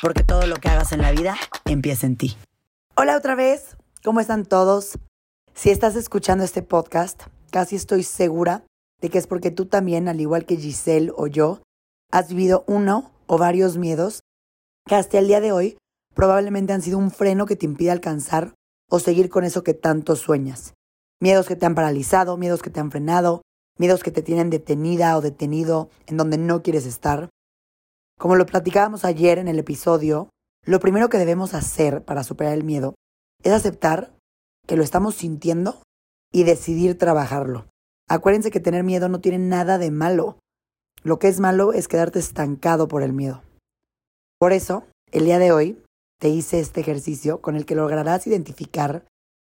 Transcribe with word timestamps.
porque 0.00 0.24
todo 0.24 0.46
lo 0.46 0.56
que 0.56 0.68
hagas 0.68 0.92
en 0.92 1.02
la 1.02 1.12
vida 1.12 1.36
empieza 1.66 2.06
en 2.06 2.16
ti. 2.16 2.36
Hola 2.96 3.16
otra 3.16 3.34
vez, 3.34 3.76
¿cómo 4.02 4.20
están 4.20 4.46
todos? 4.46 4.98
Si 5.54 5.70
estás 5.70 5.96
escuchando 5.96 6.44
este 6.44 6.62
podcast, 6.62 7.24
casi 7.50 7.76
estoy 7.76 8.02
segura 8.02 8.64
de 9.00 9.10
que 9.10 9.18
es 9.18 9.26
porque 9.26 9.50
tú 9.50 9.66
también, 9.66 10.08
al 10.08 10.20
igual 10.20 10.46
que 10.46 10.56
Giselle 10.56 11.12
o 11.16 11.26
yo, 11.26 11.62
has 12.10 12.28
vivido 12.28 12.64
uno 12.66 13.12
o 13.26 13.38
varios 13.38 13.76
miedos 13.76 14.20
que 14.86 14.94
hasta 14.94 15.18
el 15.18 15.28
día 15.28 15.40
de 15.40 15.52
hoy 15.52 15.78
probablemente 16.14 16.72
han 16.72 16.82
sido 16.82 16.98
un 16.98 17.10
freno 17.10 17.46
que 17.46 17.56
te 17.56 17.66
impide 17.66 17.90
alcanzar 17.90 18.54
o 18.90 18.98
seguir 18.98 19.28
con 19.28 19.44
eso 19.44 19.62
que 19.62 19.74
tanto 19.74 20.16
sueñas. 20.16 20.74
Miedos 21.20 21.46
que 21.46 21.56
te 21.56 21.66
han 21.66 21.74
paralizado, 21.74 22.36
miedos 22.36 22.62
que 22.62 22.70
te 22.70 22.80
han 22.80 22.90
frenado, 22.90 23.42
miedos 23.78 24.02
que 24.02 24.10
te 24.10 24.22
tienen 24.22 24.50
detenida 24.50 25.16
o 25.16 25.20
detenido 25.20 25.90
en 26.06 26.16
donde 26.16 26.38
no 26.38 26.62
quieres 26.62 26.86
estar, 26.86 27.28
como 28.20 28.36
lo 28.36 28.44
platicábamos 28.44 29.06
ayer 29.06 29.38
en 29.38 29.48
el 29.48 29.58
episodio, 29.58 30.28
lo 30.66 30.78
primero 30.78 31.08
que 31.08 31.16
debemos 31.16 31.54
hacer 31.54 32.04
para 32.04 32.22
superar 32.22 32.52
el 32.52 32.64
miedo 32.64 32.94
es 33.42 33.50
aceptar 33.50 34.14
que 34.66 34.76
lo 34.76 34.82
estamos 34.82 35.14
sintiendo 35.14 35.82
y 36.30 36.44
decidir 36.44 36.98
trabajarlo. 36.98 37.70
Acuérdense 38.10 38.50
que 38.50 38.60
tener 38.60 38.84
miedo 38.84 39.08
no 39.08 39.22
tiene 39.22 39.38
nada 39.38 39.78
de 39.78 39.90
malo. 39.90 40.38
Lo 41.02 41.18
que 41.18 41.28
es 41.28 41.40
malo 41.40 41.72
es 41.72 41.88
quedarte 41.88 42.18
estancado 42.18 42.88
por 42.88 43.02
el 43.02 43.14
miedo. 43.14 43.42
Por 44.38 44.52
eso, 44.52 44.84
el 45.12 45.24
día 45.24 45.38
de 45.38 45.52
hoy 45.52 45.82
te 46.20 46.28
hice 46.28 46.60
este 46.60 46.82
ejercicio 46.82 47.40
con 47.40 47.56
el 47.56 47.64
que 47.64 47.74
lograrás 47.74 48.26
identificar 48.26 49.06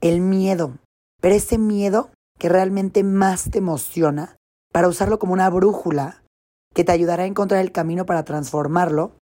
el 0.00 0.20
miedo, 0.20 0.78
pero 1.20 1.36
ese 1.36 1.58
miedo 1.58 2.10
que 2.40 2.48
realmente 2.48 3.04
más 3.04 3.52
te 3.52 3.58
emociona 3.58 4.36
para 4.72 4.88
usarlo 4.88 5.20
como 5.20 5.32
una 5.32 5.48
brújula 5.48 6.24
que 6.74 6.84
te 6.84 6.92
ayudará 6.92 7.24
a 7.24 7.26
encontrar 7.26 7.60
el 7.60 7.72
camino 7.72 8.06
para 8.06 8.24
transformarlo 8.24 9.18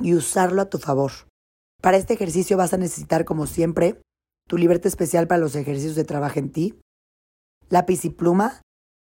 y 0.00 0.14
usarlo 0.14 0.62
a 0.62 0.70
tu 0.70 0.78
favor. 0.78 1.12
Para 1.80 1.96
este 1.96 2.14
ejercicio 2.14 2.56
vas 2.56 2.72
a 2.72 2.78
necesitar, 2.78 3.24
como 3.24 3.46
siempre, 3.46 4.00
tu 4.48 4.56
libreta 4.58 4.88
especial 4.88 5.26
para 5.26 5.40
los 5.40 5.54
ejercicios 5.56 5.96
de 5.96 6.04
trabajo 6.04 6.38
en 6.38 6.50
ti, 6.50 6.78
lápiz 7.68 8.04
y 8.04 8.10
pluma 8.10 8.62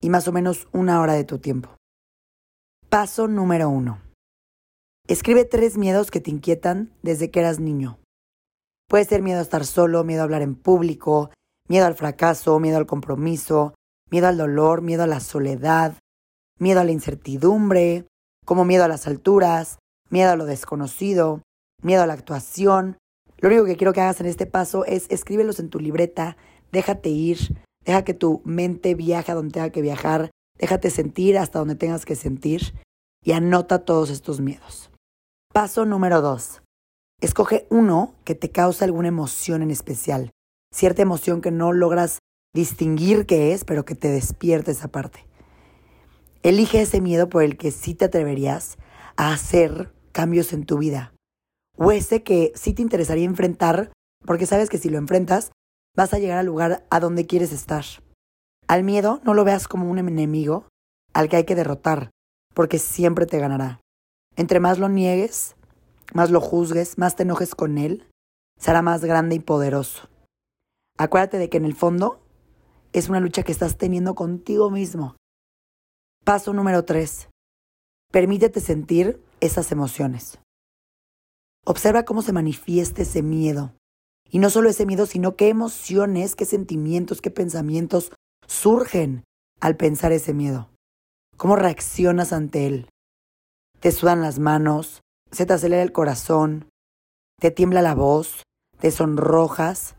y 0.02 0.10
más 0.10 0.28
o 0.28 0.32
menos 0.32 0.68
una 0.72 1.02
hora 1.02 1.14
de 1.14 1.24
tu 1.24 1.40
tiempo. 1.40 1.76
Paso 2.90 3.28
número 3.28 3.70
uno. 3.70 4.02
Escribe 5.08 5.46
tres 5.46 5.78
miedos 5.78 6.10
que 6.12 6.22
te 6.22 6.32
inquietan 6.32 6.92
desde 7.04 7.30
que 7.30 7.40
eras 7.40 7.60
niño. 7.60 8.00
Puede 8.88 9.06
ser 9.06 9.22
miedo 9.22 9.40
a 9.40 9.44
estar 9.44 9.66
solo, 9.66 10.04
miedo 10.04 10.22
a 10.22 10.24
hablar 10.24 10.42
en 10.42 10.56
público, 10.56 11.32
miedo 11.68 11.86
al 11.86 11.96
fracaso, 11.96 12.60
miedo 12.60 12.78
al 12.78 12.86
compromiso, 12.86 13.74
miedo 14.10 14.28
al 14.28 14.38
dolor, 14.38 14.82
miedo 14.82 15.04
a 15.04 15.08
la 15.08 15.20
soledad, 15.20 15.96
miedo 16.60 16.80
a 16.80 16.84
la 16.84 16.92
incertidumbre, 16.92 18.06
como 18.46 18.66
miedo 18.66 18.84
a 18.84 18.88
las 18.88 19.08
alturas, 19.08 19.80
miedo 20.10 20.32
a 20.32 20.36
lo 20.36 20.46
desconocido, 20.46 21.42
miedo 21.82 22.04
a 22.04 22.08
la 22.08 22.14
actuación. 22.14 22.98
Lo 23.38 23.50
único 23.50 23.66
que 23.66 23.76
quiero 23.76 23.94
que 23.94 24.02
hagas 24.02 24.20
en 24.22 24.28
este 24.28 24.46
paso 24.46 24.86
es 24.86 25.08
escríbelos 25.10 25.60
en 25.60 25.70
tu 25.70 25.80
libreta, 25.80 26.38
déjate 26.72 27.10
ir, 27.10 27.38
deja 27.84 28.04
que 28.04 28.14
tu 28.14 28.42
mente 28.46 28.96
viaje 28.96 29.32
a 29.32 29.36
donde 29.36 29.54
tenga 29.54 29.70
que 29.70 29.82
viajar, 29.82 30.32
déjate 30.58 30.90
sentir 30.90 31.38
hasta 31.38 31.60
donde 31.60 31.76
tengas 31.76 32.06
que 32.06 32.16
sentir 32.16 32.74
y 33.24 33.34
anota 33.34 33.84
todos 33.84 34.10
estos 34.10 34.40
miedos. 34.40 34.92
Paso 35.54 35.86
número 35.86 36.22
dos. 36.22 36.62
Escoge 37.22 37.66
uno 37.70 38.14
que 38.24 38.36
te 38.36 38.52
causa 38.52 38.86
alguna 38.86 39.08
emoción 39.08 39.62
en 39.62 39.72
especial, 39.72 40.32
cierta 40.74 41.02
emoción 41.02 41.42
que 41.42 41.52
no 41.52 41.72
logras 41.72 42.20
distinguir 42.54 43.26
qué 43.26 43.54
es, 43.54 43.64
pero 43.64 43.86
que 43.86 43.96
te 43.96 44.10
despierte 44.10 44.72
esa 44.72 44.90
parte. 44.90 45.26
Elige 46.44 46.82
ese 46.82 47.02
miedo 47.02 47.30
por 47.30 47.44
el 47.44 47.58
que 47.58 47.72
sí 47.72 47.96
te 47.96 48.06
atreverías 48.06 48.78
a 49.18 49.34
hacer 49.34 49.94
cambios 50.12 50.54
en 50.54 50.66
tu 50.66 50.78
vida. 50.78 51.14
O 51.78 51.92
ese 51.92 52.24
que 52.24 52.52
sí 52.56 52.74
te 52.74 52.82
interesaría 52.82 53.26
enfrentar, 53.26 53.92
porque 54.26 54.46
sabes 54.46 54.70
que 54.70 54.78
si 54.78 54.90
lo 54.90 54.98
enfrentas, 54.98 55.52
vas 55.96 56.14
a 56.14 56.20
llegar 56.20 56.38
al 56.38 56.46
lugar 56.46 56.86
a 56.90 57.00
donde 57.00 57.26
quieres 57.26 57.52
estar. 57.52 57.86
Al 58.68 58.84
miedo 58.84 59.22
no 59.24 59.34
lo 59.34 59.44
veas 59.44 59.68
como 59.68 59.90
un 59.90 59.98
enemigo 59.98 60.68
al 61.14 61.30
que 61.30 61.38
hay 61.38 61.44
que 61.46 61.56
derrotar, 61.56 62.12
porque 62.54 62.80
siempre 62.80 63.26
te 63.26 63.40
ganará. 63.40 63.80
Entre 64.36 64.60
más 64.60 64.80
lo 64.80 64.90
niegues, 64.90 65.56
más 66.14 66.32
lo 66.32 66.42
juzgues, 66.42 66.98
más 66.98 67.16
te 67.16 67.24
enojes 67.24 67.56
con 67.56 67.78
él, 67.78 68.08
será 68.60 68.82
más 68.82 69.04
grande 69.04 69.36
y 69.36 69.40
poderoso. 69.40 70.10
Acuérdate 70.98 71.38
de 71.38 71.50
que 71.50 71.58
en 71.58 71.66
el 71.66 71.76
fondo 71.76 72.22
es 72.94 73.10
una 73.10 73.20
lucha 73.20 73.44
que 73.44 73.52
estás 73.52 73.78
teniendo 73.78 74.16
contigo 74.16 74.72
mismo. 74.72 75.16
Paso 76.26 76.54
número 76.54 76.86
3. 76.86 77.30
Permítete 78.12 78.60
sentir 78.60 79.24
esas 79.42 79.72
emociones. 79.72 80.40
Observa 81.68 82.04
cómo 82.04 82.24
se 82.24 82.34
manifiesta 82.34 83.04
ese 83.04 83.22
miedo. 83.22 83.76
Y 84.32 84.40
no 84.40 84.50
solo 84.50 84.70
ese 84.70 84.88
miedo, 84.88 85.06
sino 85.06 85.36
qué 85.36 85.50
emociones, 85.50 86.36
qué 86.36 86.46
sentimientos, 86.46 87.22
qué 87.22 87.30
pensamientos 87.30 88.12
surgen 88.48 89.24
al 89.62 89.78
pensar 89.78 90.14
ese 90.14 90.34
miedo. 90.34 90.72
¿Cómo 91.38 91.58
reaccionas 91.58 92.34
ante 92.34 92.66
él? 92.66 92.90
¿Te 93.80 93.92
sudan 93.92 94.24
las 94.24 94.40
manos? 94.40 95.02
¿Se 95.32 95.46
te 95.46 95.54
acelera 95.54 95.84
el 95.84 95.92
corazón? 95.92 96.70
¿Te 97.40 97.52
tiembla 97.52 97.84
la 97.84 97.94
voz? 97.94 98.42
¿Te 98.80 98.90
sonrojas? 98.90 99.96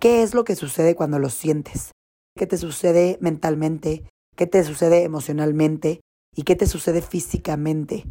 ¿Qué 0.00 0.22
es 0.22 0.34
lo 0.34 0.44
que 0.44 0.54
sucede 0.54 0.94
cuando 0.94 1.18
lo 1.18 1.30
sientes? 1.30 1.90
¿Qué 2.36 2.46
te 2.46 2.58
sucede 2.58 3.18
mentalmente? 3.20 4.04
Qué 4.36 4.46
te 4.46 4.62
sucede 4.64 5.02
emocionalmente 5.02 6.00
y 6.34 6.42
qué 6.42 6.56
te 6.56 6.66
sucede 6.66 7.02
físicamente, 7.02 8.06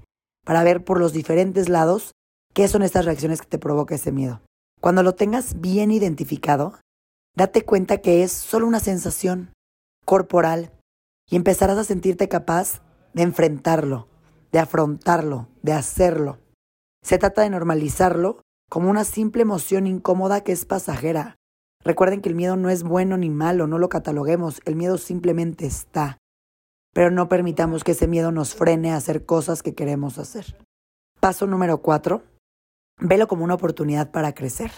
para 0.45 0.63
ver 0.63 0.83
por 0.83 0.99
los 0.99 1.13
diferentes 1.13 1.69
lados 1.69 2.11
qué 2.53 2.67
son 2.67 2.83
estas 2.83 3.05
reacciones 3.05 3.41
que 3.41 3.47
te 3.47 3.57
provoca 3.57 3.95
ese 3.95 4.11
miedo. 4.11 4.41
Cuando 4.79 5.03
lo 5.03 5.15
tengas 5.15 5.59
bien 5.59 5.91
identificado, 5.91 6.79
date 7.35 7.63
cuenta 7.63 7.99
que 7.99 8.23
es 8.23 8.31
solo 8.31 8.67
una 8.67 8.79
sensación 8.79 9.53
corporal 10.05 10.71
y 11.29 11.35
empezarás 11.35 11.77
a 11.77 11.83
sentirte 11.83 12.27
capaz 12.27 12.81
de 13.13 13.23
enfrentarlo, 13.23 14.07
de 14.51 14.59
afrontarlo, 14.59 15.47
de 15.61 15.73
hacerlo. 15.73 16.39
Se 17.01 17.17
trata 17.17 17.41
de 17.41 17.49
normalizarlo 17.49 18.41
como 18.69 18.89
una 18.89 19.03
simple 19.03 19.41
emoción 19.41 19.87
incómoda 19.87 20.41
que 20.41 20.51
es 20.51 20.65
pasajera, 20.65 21.35
Recuerden 21.83 22.21
que 22.21 22.29
el 22.29 22.35
miedo 22.35 22.55
no 22.55 22.69
es 22.69 22.83
bueno 22.83 23.17
ni 23.17 23.29
malo, 23.29 23.67
no 23.67 23.77
lo 23.77 23.89
cataloguemos, 23.89 24.61
el 24.65 24.75
miedo 24.75 24.97
simplemente 24.97 25.65
está. 25.65 26.17
Pero 26.93 27.11
no 27.11 27.27
permitamos 27.27 27.83
que 27.83 27.91
ese 27.91 28.07
miedo 28.07 28.31
nos 28.31 28.55
frene 28.55 28.91
a 28.91 28.97
hacer 28.97 29.25
cosas 29.25 29.63
que 29.63 29.73
queremos 29.73 30.17
hacer. 30.17 30.57
Paso 31.19 31.47
número 31.47 31.81
cuatro. 31.81 32.23
Velo 32.99 33.27
como 33.27 33.43
una 33.43 33.55
oportunidad 33.55 34.11
para 34.11 34.33
crecer. 34.33 34.71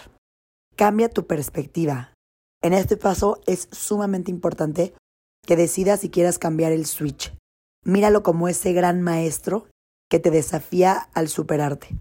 Cambia 0.74 1.08
tu 1.08 1.26
perspectiva. 1.26 2.14
En 2.62 2.72
este 2.72 2.96
paso 2.96 3.40
es 3.46 3.68
sumamente 3.70 4.30
importante 4.30 4.94
que 5.46 5.56
decidas 5.56 6.00
si 6.00 6.10
quieras 6.10 6.38
cambiar 6.38 6.72
el 6.72 6.86
switch. 6.86 7.36
Míralo 7.84 8.22
como 8.22 8.48
ese 8.48 8.72
gran 8.72 9.02
maestro 9.02 9.68
que 10.10 10.18
te 10.18 10.30
desafía 10.30 11.08
al 11.14 11.28
superarte. 11.28 11.96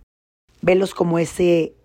Velos 0.61 0.95
como 0.95 1.19
ese 1.19 1.75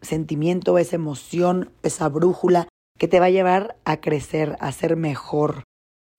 sentimiento, 0.00 0.78
esa 0.78 0.96
emoción, 0.96 1.70
esa 1.82 2.08
brújula 2.08 2.68
que 2.98 3.08
te 3.08 3.20
va 3.20 3.26
a 3.26 3.30
llevar 3.30 3.76
a 3.84 4.00
crecer, 4.00 4.56
a 4.60 4.72
ser 4.72 4.96
mejor, 4.96 5.64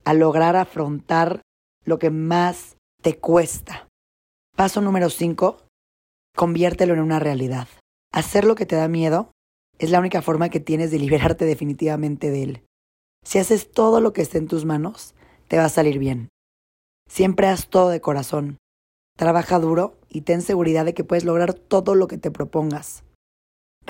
a 0.04 0.14
lograr 0.14 0.56
afrontar 0.56 1.42
lo 1.84 1.98
que 1.98 2.10
más 2.10 2.76
te 3.02 3.18
cuesta. 3.18 3.88
Paso 4.56 4.80
número 4.80 5.10
5. 5.10 5.58
Conviértelo 6.36 6.94
en 6.94 7.00
una 7.00 7.18
realidad. 7.18 7.68
Hacer 8.12 8.44
lo 8.44 8.54
que 8.54 8.66
te 8.66 8.76
da 8.76 8.88
miedo 8.88 9.30
es 9.78 9.90
la 9.90 9.98
única 9.98 10.22
forma 10.22 10.48
que 10.48 10.60
tienes 10.60 10.90
de 10.90 10.98
liberarte 10.98 11.44
definitivamente 11.44 12.30
de 12.30 12.42
él. 12.42 12.64
Si 13.24 13.38
haces 13.38 13.70
todo 13.70 14.00
lo 14.00 14.12
que 14.12 14.22
esté 14.22 14.38
en 14.38 14.48
tus 14.48 14.64
manos, 14.64 15.14
te 15.48 15.56
va 15.58 15.64
a 15.64 15.70
salir 15.70 15.98
bien. 15.98 16.28
Siempre 17.08 17.48
haz 17.48 17.68
todo 17.68 17.88
de 17.88 18.00
corazón. 18.00 18.58
Trabaja 19.16 19.58
duro 19.58 19.98
y 20.08 20.22
ten 20.22 20.42
seguridad 20.42 20.84
de 20.84 20.94
que 20.94 21.04
puedes 21.04 21.24
lograr 21.24 21.54
todo 21.54 21.94
lo 21.94 22.08
que 22.08 22.18
te 22.18 22.30
propongas. 22.30 23.04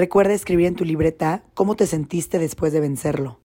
Recuerda 0.01 0.33
escribir 0.33 0.65
en 0.65 0.77
tu 0.77 0.87
libreta 0.87 1.45
cómo 1.53 1.77
te 1.77 1.87
sentiste 1.87 2.39
después 2.39 2.73
de 2.73 2.81
vencerlo. 2.81 3.43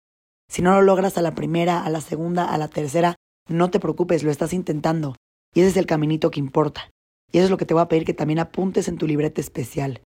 Si 0.50 0.62
no 0.62 0.72
lo 0.72 0.82
logras 0.84 1.18
a 1.18 1.22
la 1.22 1.36
primera, 1.36 1.84
a 1.84 1.90
la 1.90 2.00
segunda, 2.00 2.46
a 2.46 2.58
la 2.58 2.70
tercera, 2.70 3.16
no 3.50 3.72
te 3.72 3.82
preocupes, 3.82 4.24
lo 4.24 4.32
estás 4.32 4.54
intentando. 4.54 5.18
Y 5.54 5.60
ese 5.60 5.72
es 5.72 5.76
el 5.76 5.86
caminito 5.86 6.32
que 6.32 6.40
importa. 6.40 6.90
Y 7.30 7.40
eso 7.40 7.44
es 7.44 7.52
lo 7.52 7.58
que 7.58 7.66
te 7.66 7.74
voy 7.74 7.84
a 7.84 7.90
pedir 7.90 8.06
que 8.06 8.14
también 8.14 8.40
apuntes 8.40 8.88
en 8.88 8.98
tu 8.98 9.06
libreta 9.06 9.42
especial. 9.42 10.02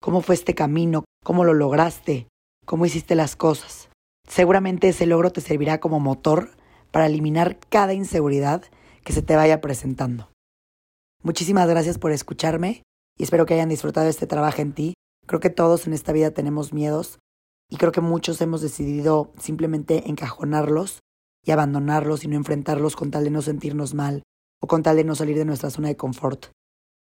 cómo 0.00 0.22
fue 0.22 0.34
este 0.34 0.56
camino, 0.56 1.04
cómo 1.22 1.44
lo 1.44 1.54
lograste, 1.54 2.26
cómo 2.66 2.84
hiciste 2.84 3.14
las 3.14 3.36
cosas. 3.36 3.88
Seguramente 4.28 4.88
ese 4.88 5.06
logro 5.06 5.30
te 5.30 5.40
servirá 5.40 5.78
como 5.78 6.00
motor 6.00 6.50
para 6.90 7.06
eliminar 7.06 7.60
cada 7.68 7.94
inseguridad 7.94 8.64
que 9.04 9.12
se 9.12 9.22
te 9.22 9.36
vaya 9.36 9.60
presentando. 9.60 10.32
Muchísimas 11.22 11.68
gracias 11.68 11.98
por 11.98 12.10
escucharme 12.10 12.82
y 13.16 13.22
espero 13.22 13.46
que 13.46 13.54
hayan 13.54 13.68
disfrutado 13.68 14.08
este 14.08 14.26
trabajo 14.26 14.62
en 14.62 14.72
ti. 14.72 14.94
Creo 15.26 15.40
que 15.40 15.50
todos 15.50 15.86
en 15.86 15.92
esta 15.92 16.12
vida 16.12 16.32
tenemos 16.32 16.72
miedos 16.72 17.18
y 17.70 17.76
creo 17.76 17.92
que 17.92 18.00
muchos 18.00 18.40
hemos 18.40 18.60
decidido 18.60 19.32
simplemente 19.38 20.08
encajonarlos 20.08 21.00
y 21.44 21.50
abandonarlos 21.50 22.24
y 22.24 22.28
no 22.28 22.36
enfrentarlos 22.36 22.96
con 22.96 23.10
tal 23.10 23.24
de 23.24 23.30
no 23.30 23.42
sentirnos 23.42 23.94
mal 23.94 24.22
o 24.60 24.66
con 24.66 24.82
tal 24.82 24.96
de 24.96 25.04
no 25.04 25.14
salir 25.14 25.36
de 25.36 25.44
nuestra 25.44 25.70
zona 25.70 25.88
de 25.88 25.96
confort. 25.96 26.46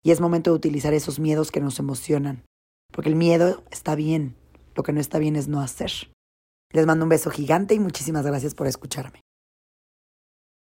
Y 0.04 0.10
es 0.10 0.20
momento 0.20 0.50
de 0.50 0.56
utilizar 0.56 0.94
esos 0.94 1.18
miedos 1.18 1.50
que 1.50 1.60
nos 1.60 1.78
emocionan, 1.78 2.44
porque 2.92 3.08
el 3.08 3.16
miedo 3.16 3.64
está 3.70 3.94
bien, 3.94 4.36
lo 4.74 4.82
que 4.82 4.92
no 4.92 5.00
está 5.00 5.18
bien 5.18 5.36
es 5.36 5.48
no 5.48 5.60
hacer. 5.60 5.90
Les 6.72 6.86
mando 6.86 7.04
un 7.04 7.10
beso 7.10 7.30
gigante 7.30 7.74
y 7.74 7.78
muchísimas 7.78 8.26
gracias 8.26 8.54
por 8.54 8.66
escucharme. 8.66 9.25